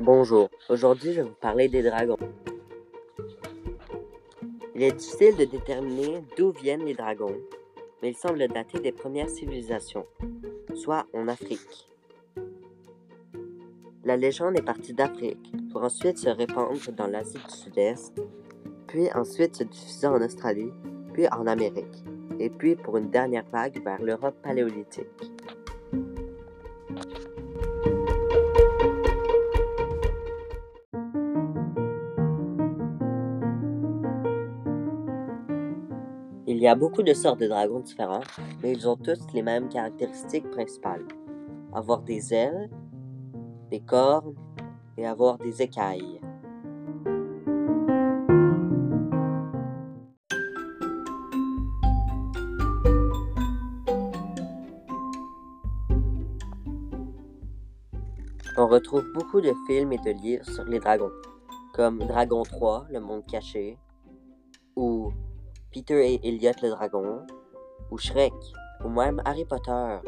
[0.00, 2.18] Bonjour, aujourd'hui je vais vous parler des dragons.
[4.74, 7.36] Il est difficile de déterminer d'où viennent les dragons,
[8.02, 10.04] mais ils semblent dater des premières civilisations,
[10.74, 11.88] soit en Afrique.
[14.04, 18.20] La légende est partie d'Afrique pour ensuite se répandre dans l'Asie du Sud-Est,
[18.88, 20.72] puis ensuite se diffuser en Australie,
[21.12, 22.02] puis en Amérique,
[22.40, 25.30] et puis pour une dernière vague vers l'Europe paléolithique.
[36.46, 38.20] Il y a beaucoup de sortes de dragons différents,
[38.62, 41.06] mais ils ont tous les mêmes caractéristiques principales.
[41.72, 42.68] Avoir des ailes,
[43.70, 44.34] des cornes
[44.98, 46.20] et avoir des écailles.
[58.58, 61.10] On retrouve beaucoup de films et de livres sur les dragons,
[61.72, 63.78] comme Dragon 3, Le Monde Caché,
[64.76, 65.10] ou
[65.74, 67.26] Peter et Elliot le dragon,
[67.90, 68.32] ou Shrek,
[68.84, 69.98] ou même Harry Potter.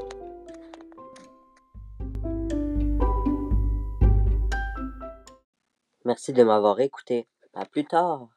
[6.04, 7.26] Merci de m'avoir écouté.
[7.52, 8.28] À plus tard.